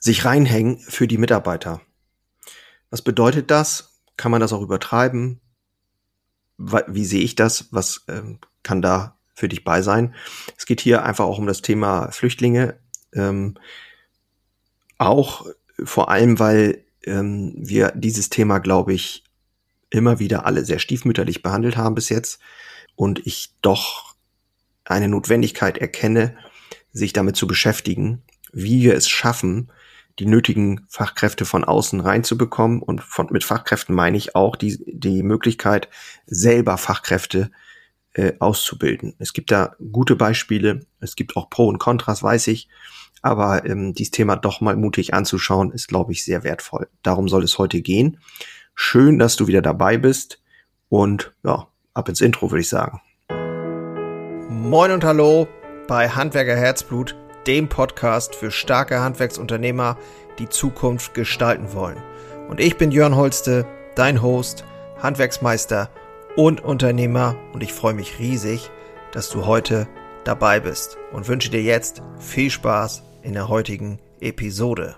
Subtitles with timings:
[0.00, 1.80] sich reinhängen für die Mitarbeiter.
[2.90, 4.00] Was bedeutet das?
[4.16, 5.40] Kann man das auch übertreiben?
[6.58, 7.68] Wie sehe ich das?
[7.70, 10.14] Was ähm, kann da für dich bei sein?
[10.56, 12.78] Es geht hier einfach auch um das Thema Flüchtlinge.
[13.12, 13.56] Ähm,
[14.98, 15.46] auch
[15.84, 19.24] vor allem, weil ähm, wir dieses Thema, glaube ich,
[19.90, 22.40] immer wieder alle sehr stiefmütterlich behandelt haben bis jetzt
[22.94, 24.14] und ich doch
[24.84, 26.36] eine Notwendigkeit erkenne,
[26.92, 28.22] sich damit zu beschäftigen,
[28.52, 29.70] wie wir es schaffen,
[30.20, 32.82] die nötigen Fachkräfte von außen reinzubekommen.
[32.82, 35.88] Und von, mit Fachkräften meine ich auch die, die Möglichkeit,
[36.26, 37.50] selber Fachkräfte
[38.12, 39.14] äh, auszubilden.
[39.18, 42.68] Es gibt da gute Beispiele, es gibt auch Pro und Kontras, weiß ich.
[43.22, 46.88] Aber ähm, dieses Thema doch mal mutig anzuschauen, ist, glaube ich, sehr wertvoll.
[47.02, 48.18] Darum soll es heute gehen.
[48.74, 50.42] Schön, dass du wieder dabei bist.
[50.88, 53.00] Und ja, ab ins Intro, würde ich sagen.
[54.48, 55.48] Moin und hallo
[55.86, 57.16] bei Handwerker Herzblut,
[57.46, 59.96] dem Podcast für starke Handwerksunternehmer,
[60.38, 62.02] die Zukunft gestalten wollen.
[62.48, 64.64] Und ich bin Jörn Holste, dein Host,
[65.02, 65.90] Handwerksmeister
[66.36, 68.70] und Unternehmer und ich freue mich riesig,
[69.12, 69.88] dass du heute
[70.24, 74.96] dabei bist und wünsche dir jetzt viel Spaß in der heutigen Episode.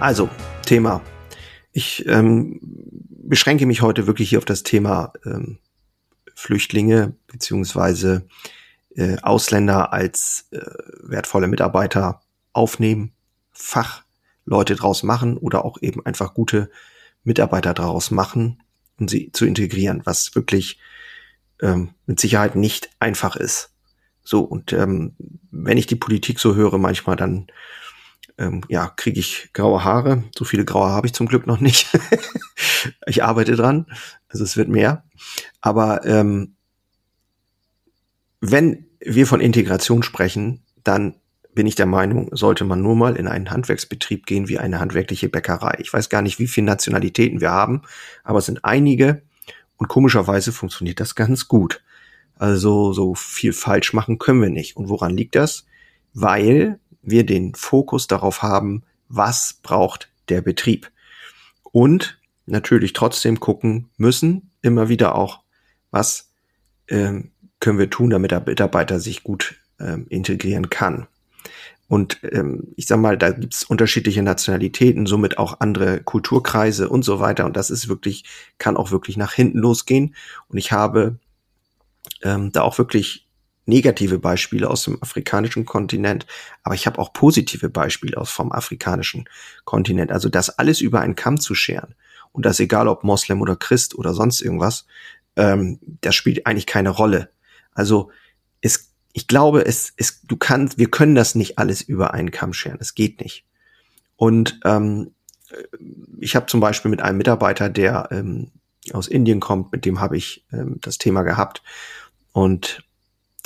[0.00, 0.28] Also,
[0.66, 1.00] Thema.
[1.72, 5.58] Ich ähm, beschränke mich heute wirklich hier auf das Thema ähm,
[6.34, 8.26] Flüchtlinge beziehungsweise
[8.94, 10.60] äh, Ausländer als äh,
[11.02, 12.20] wertvolle Mitarbeiter
[12.52, 13.12] aufnehmen,
[13.52, 16.70] Fachleute draus machen oder auch eben einfach gute
[17.24, 18.62] Mitarbeiter daraus machen
[18.98, 20.78] und sie zu integrieren, was wirklich
[21.62, 23.70] ähm, mit Sicherheit nicht einfach ist.
[24.24, 25.14] So, und ähm,
[25.50, 27.46] wenn ich die Politik so höre, manchmal dann
[28.38, 30.24] ähm, ja, kriege ich graue Haare.
[30.36, 31.88] So viele graue habe ich zum Glück noch nicht.
[33.06, 33.86] ich arbeite dran.
[34.28, 35.04] Also es wird mehr.
[35.60, 36.56] Aber ähm,
[38.40, 41.16] wenn wir von Integration sprechen, dann
[41.54, 45.28] bin ich der Meinung, sollte man nur mal in einen Handwerksbetrieb gehen wie eine handwerkliche
[45.28, 45.76] Bäckerei.
[45.80, 47.82] Ich weiß gar nicht, wie viele Nationalitäten wir haben,
[48.24, 49.22] aber es sind einige
[49.76, 51.82] und komischerweise funktioniert das ganz gut.
[52.36, 54.76] Also so viel falsch machen können wir nicht.
[54.76, 55.66] Und woran liegt das?
[56.14, 60.90] Weil wir den Fokus darauf haben, was braucht der Betrieb.
[61.64, 65.40] Und natürlich trotzdem gucken müssen, immer wieder auch,
[65.90, 66.30] was
[66.88, 67.30] ähm,
[67.60, 71.06] können wir tun, damit der Mitarbeiter sich gut ähm, integrieren kann.
[71.88, 77.20] Und ähm, ich sag mal, da gibt's unterschiedliche Nationalitäten, somit auch andere Kulturkreise und so
[77.20, 77.44] weiter.
[77.44, 78.24] Und das ist wirklich,
[78.56, 80.14] kann auch wirklich nach hinten losgehen.
[80.48, 81.18] Und ich habe
[82.22, 83.28] ähm, da auch wirklich
[83.66, 86.26] negative Beispiele aus dem afrikanischen Kontinent,
[86.62, 89.28] aber ich habe auch positive Beispiele aus vom afrikanischen
[89.64, 90.10] Kontinent.
[90.10, 91.94] Also das alles über einen Kamm zu scheren
[92.32, 94.86] und das egal ob Moslem oder Christ oder sonst irgendwas,
[95.36, 97.30] ähm, das spielt eigentlich keine Rolle.
[97.72, 98.10] Also
[98.60, 102.52] es, ich glaube, es, es, du kannst, wir können das nicht alles über einen Kamm
[102.52, 102.78] scheren.
[102.80, 103.44] Es geht nicht.
[104.16, 105.14] Und ähm,
[106.18, 108.50] ich habe zum Beispiel mit einem Mitarbeiter, der ähm,
[108.92, 111.62] aus Indien kommt, mit dem habe ich ähm, das Thema gehabt
[112.32, 112.84] und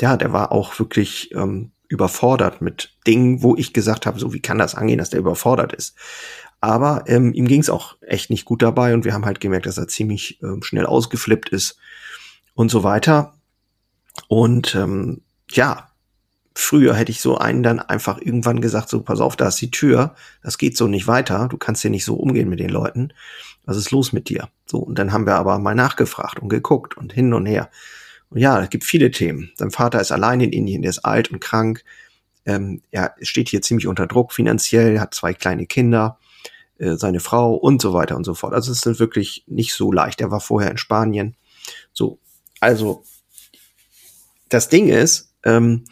[0.00, 4.40] ja, der war auch wirklich ähm, überfordert mit Dingen, wo ich gesagt habe, so wie
[4.40, 5.96] kann das angehen, dass der überfordert ist.
[6.60, 9.66] Aber ähm, ihm ging es auch echt nicht gut dabei und wir haben halt gemerkt,
[9.66, 11.78] dass er ziemlich ähm, schnell ausgeflippt ist
[12.54, 13.34] und so weiter.
[14.28, 15.90] Und ähm, ja,
[16.54, 19.70] früher hätte ich so einen dann einfach irgendwann gesagt, so pass auf, da ist die
[19.70, 23.12] Tür, das geht so nicht weiter, du kannst hier nicht so umgehen mit den Leuten.
[23.66, 24.48] Was ist los mit dir?
[24.64, 27.68] So, und dann haben wir aber mal nachgefragt und geguckt und hin und her.
[28.30, 29.52] Und ja, es gibt viele Themen.
[29.56, 31.84] Sein Vater ist allein in Indien, der ist alt und krank.
[32.44, 36.18] Ähm, er steht hier ziemlich unter Druck finanziell, hat zwei kleine Kinder,
[36.78, 38.54] äh, seine Frau und so weiter und so fort.
[38.54, 40.20] Also es ist wirklich nicht so leicht.
[40.20, 41.36] Er war vorher in Spanien.
[41.92, 42.18] So,
[42.60, 43.04] also
[44.48, 45.84] das Ding ist, ähm,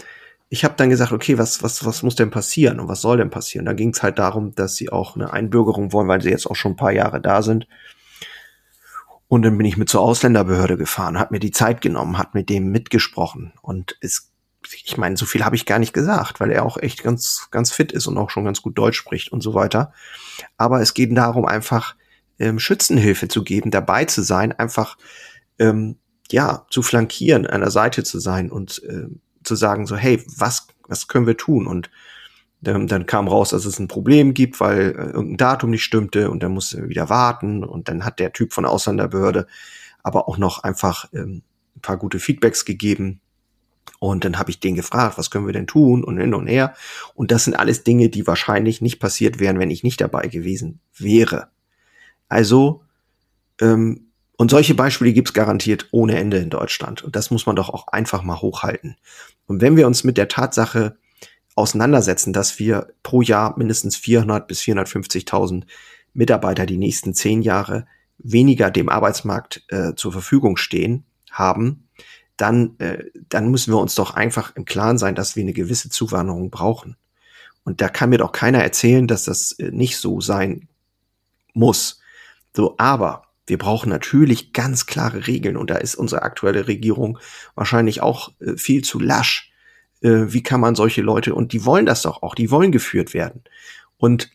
[0.49, 3.31] ich habe dann gesagt, okay, was, was, was muss denn passieren und was soll denn
[3.31, 3.67] passieren?
[3.67, 6.55] Da ging es halt darum, dass sie auch eine Einbürgerung wollen, weil sie jetzt auch
[6.55, 7.67] schon ein paar Jahre da sind.
[9.29, 12.49] Und dann bin ich mit zur Ausländerbehörde gefahren, hat mir die Zeit genommen, hat mit
[12.49, 13.53] dem mitgesprochen.
[13.62, 14.31] Und es,
[14.85, 17.73] ich meine, so viel habe ich gar nicht gesagt, weil er auch echt ganz, ganz
[17.73, 19.93] fit ist und auch schon ganz gut Deutsch spricht und so weiter.
[20.56, 21.97] Aber es geht darum, einfach
[22.38, 24.99] ähm, Schützenhilfe zu geben, dabei zu sein, einfach
[25.59, 25.97] ähm,
[26.31, 29.09] ja zu flankieren, an der Seite zu sein und äh,
[29.43, 31.67] zu sagen so, hey, was, was können wir tun?
[31.67, 31.91] Und
[32.64, 36.31] dann, dann kam raus, dass es ein Problem gibt, weil äh, irgendein Datum nicht stimmte
[36.31, 39.46] und dann musste er wieder warten und dann hat der Typ von der Ausländerbehörde
[40.02, 41.43] aber auch noch einfach ähm,
[41.76, 43.20] ein paar gute Feedbacks gegeben.
[44.00, 46.75] Und dann habe ich den gefragt, was können wir denn tun und hin und her.
[47.14, 50.81] Und das sind alles Dinge, die wahrscheinlich nicht passiert wären, wenn ich nicht dabei gewesen
[50.96, 51.49] wäre.
[52.28, 52.82] Also
[53.61, 57.02] ähm, Und solche Beispiele gibt's garantiert ohne Ende in Deutschland.
[57.02, 58.96] Und das muss man doch auch einfach mal hochhalten.
[59.46, 60.96] Und wenn wir uns mit der Tatsache
[61.55, 65.65] auseinandersetzen, dass wir pro Jahr mindestens 400 bis 450.000
[66.12, 67.87] Mitarbeiter die nächsten zehn Jahre
[68.19, 71.89] weniger dem Arbeitsmarkt äh, zur Verfügung stehen haben,
[72.37, 75.89] dann, äh, dann müssen wir uns doch einfach im Klaren sein, dass wir eine gewisse
[75.89, 76.97] Zuwanderung brauchen.
[77.65, 80.69] Und da kann mir doch keiner erzählen, dass das äh, nicht so sein
[81.53, 82.00] muss.
[82.55, 87.19] So, aber wir brauchen natürlich ganz klare Regeln und da ist unsere aktuelle Regierung
[87.55, 89.53] wahrscheinlich auch äh, viel zu lasch.
[90.05, 93.15] Äh, wie kann man solche Leute, und die wollen das doch auch, die wollen geführt
[93.15, 93.43] werden.
[93.97, 94.31] Und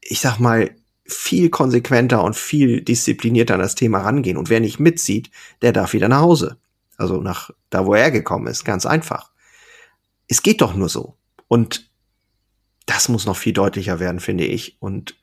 [0.00, 0.70] ich sag mal,
[1.04, 4.36] viel konsequenter und viel disziplinierter an das Thema rangehen.
[4.36, 5.30] Und wer nicht mitzieht,
[5.60, 6.56] der darf wieder nach Hause.
[6.96, 8.64] Also nach da, wo er gekommen ist.
[8.64, 9.32] Ganz einfach.
[10.28, 11.16] Es geht doch nur so.
[11.48, 11.90] Und
[12.86, 14.76] das muss noch viel deutlicher werden, finde ich.
[14.78, 15.16] Und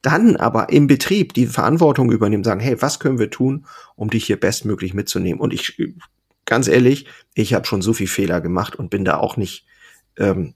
[0.00, 3.66] dann aber im Betrieb die Verantwortung übernehmen, sagen, hey, was können wir tun,
[3.96, 5.40] um dich hier bestmöglich mitzunehmen?
[5.40, 5.78] Und ich,
[6.46, 9.66] ganz ehrlich, ich habe schon so viel Fehler gemacht und bin da auch nicht
[10.16, 10.54] ähm,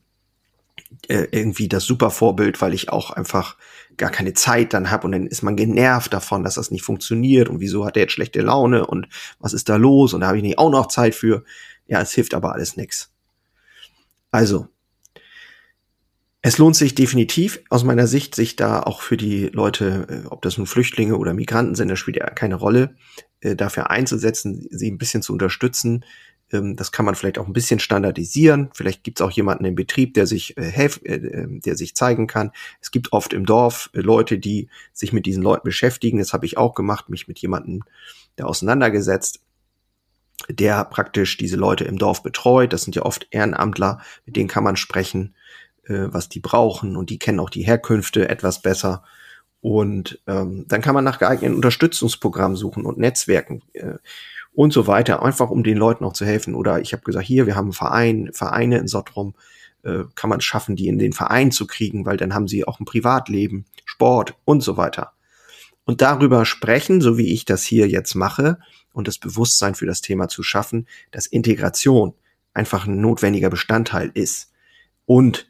[1.08, 3.56] äh, irgendwie das super Vorbild, weil ich auch einfach
[3.96, 7.48] gar keine Zeit dann habe und dann ist man genervt davon, dass das nicht funktioniert
[7.48, 9.08] und wieso hat der jetzt schlechte Laune und
[9.40, 11.44] was ist da los und da habe ich nicht auch noch Zeit für.
[11.86, 13.10] Ja, es hilft aber alles nix.
[14.30, 14.68] Also,
[16.48, 20.40] es lohnt sich definitiv aus meiner Sicht, sich da auch für die Leute, äh, ob
[20.40, 22.96] das nun Flüchtlinge oder Migranten sind, das spielt ja keine Rolle,
[23.40, 26.06] äh, dafür einzusetzen, sie ein bisschen zu unterstützen.
[26.50, 28.70] Ähm, das kann man vielleicht auch ein bisschen standardisieren.
[28.72, 32.52] Vielleicht gibt es auch jemanden im Betrieb, der sich äh, helf, der sich zeigen kann.
[32.80, 36.16] Es gibt oft im Dorf Leute, die sich mit diesen Leuten beschäftigen.
[36.16, 37.82] Das habe ich auch gemacht, mich mit jemandem
[38.38, 39.40] der auseinandergesetzt
[40.48, 42.72] der praktisch diese Leute im Dorf betreut.
[42.72, 45.34] Das sind ja oft Ehrenamtler, mit denen kann man sprechen
[45.88, 49.02] äh, was die brauchen und die kennen auch die Herkünfte etwas besser.
[49.60, 53.94] Und ähm, dann kann man nach geeigneten Unterstützungsprogrammen suchen und Netzwerken äh,
[54.52, 56.54] und so weiter, einfach um den Leuten auch zu helfen.
[56.54, 59.34] Oder ich habe gesagt, hier, wir haben einen Verein, Vereine in Sottrum,
[59.82, 62.80] äh, kann man schaffen, die in den Verein zu kriegen, weil dann haben sie auch
[62.80, 65.12] ein Privatleben, Sport und so weiter.
[65.84, 68.58] Und darüber sprechen, so wie ich das hier jetzt mache,
[68.92, 72.14] und das Bewusstsein für das Thema zu schaffen, dass Integration
[72.52, 74.50] einfach ein notwendiger Bestandteil ist.
[75.06, 75.48] Und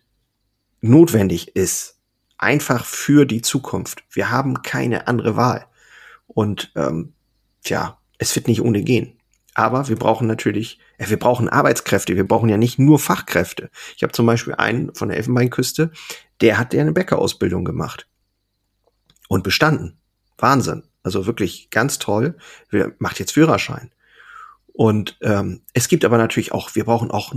[0.80, 1.98] notwendig ist,
[2.38, 4.04] einfach für die Zukunft.
[4.10, 5.66] Wir haben keine andere Wahl.
[6.26, 7.14] Und ähm,
[7.64, 9.19] tja, es wird nicht ohne gehen.
[9.54, 12.14] Aber wir brauchen natürlich, äh, wir brauchen Arbeitskräfte.
[12.14, 13.70] Wir brauchen ja nicht nur Fachkräfte.
[13.96, 15.90] Ich habe zum Beispiel einen von der Elfenbeinküste,
[16.40, 18.08] der hat ja eine Bäckerausbildung gemacht
[19.28, 19.98] und bestanden.
[20.36, 20.84] Wahnsinn.
[21.02, 22.36] Also wirklich ganz toll.
[22.98, 23.90] Macht jetzt Führerschein.
[24.78, 27.34] Und ähm, es gibt aber natürlich auch, wir brauchen auch,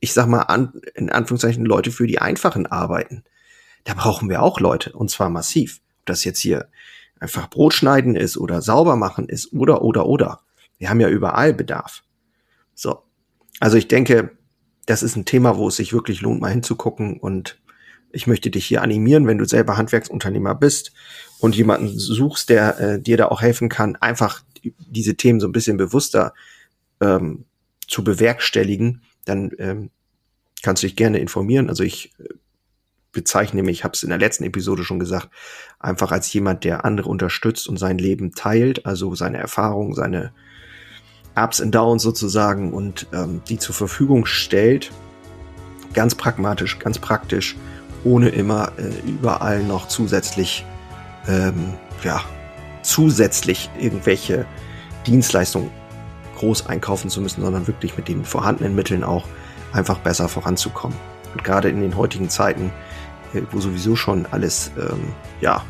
[0.00, 3.22] ich sag mal, an, in Anführungszeichen Leute für die einfachen Arbeiten.
[3.84, 5.82] Da brauchen wir auch Leute, und zwar massiv.
[6.00, 6.70] Ob das jetzt hier
[7.20, 10.40] einfach Brot schneiden ist oder sauber machen ist oder, oder, oder.
[10.78, 12.02] Wir haben ja überall Bedarf.
[12.74, 13.02] So.
[13.60, 14.30] Also ich denke,
[14.86, 17.20] das ist ein Thema, wo es sich wirklich lohnt, mal hinzugucken.
[17.20, 17.60] Und
[18.10, 20.92] ich möchte dich hier animieren, wenn du selber Handwerksunternehmer bist
[21.40, 24.42] und jemanden suchst, der äh, dir da auch helfen kann, einfach
[24.78, 26.34] diese Themen so ein bisschen bewusster
[27.00, 27.44] ähm,
[27.86, 29.90] zu bewerkstelligen, dann ähm,
[30.62, 31.68] kannst du dich gerne informieren.
[31.68, 32.28] Also ich äh,
[33.12, 35.30] bezeichne mich, ich habe es in der letzten Episode schon gesagt,
[35.78, 40.32] einfach als jemand, der andere unterstützt und sein Leben teilt, also seine Erfahrungen, seine
[41.36, 44.90] Ups und Downs sozusagen und ähm, die zur Verfügung stellt.
[45.92, 47.56] Ganz pragmatisch, ganz praktisch,
[48.04, 50.64] ohne immer äh, überall noch zusätzlich,
[51.28, 52.22] ähm, ja,
[52.84, 54.46] zusätzlich irgendwelche
[55.06, 55.70] Dienstleistungen
[56.36, 59.24] groß einkaufen zu müssen, sondern wirklich mit den vorhandenen Mitteln auch
[59.72, 60.96] einfach besser voranzukommen.
[61.32, 62.70] Und gerade in den heutigen Zeiten,
[63.32, 65.62] äh, wo sowieso schon alles ähm, ja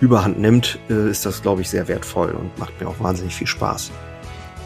[0.00, 3.46] überhand nimmt, äh, ist das, glaube ich, sehr wertvoll und macht mir auch wahnsinnig viel
[3.46, 3.90] Spaß.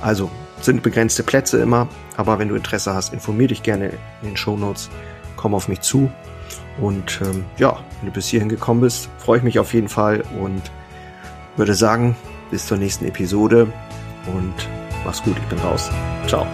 [0.00, 3.90] Also sind begrenzte Plätze immer, aber wenn du Interesse hast, informier dich gerne
[4.22, 4.88] in den Show Notes,
[5.36, 6.10] komm auf mich zu
[6.80, 10.24] und ähm, ja, wenn du bis hierhin gekommen bist, freue ich mich auf jeden Fall
[10.40, 10.62] und
[11.56, 12.16] würde sagen,
[12.50, 13.73] bis zur nächsten Episode
[14.34, 14.54] und
[15.04, 15.90] Mach's gut, ich bin raus.
[16.26, 16.46] Ciao.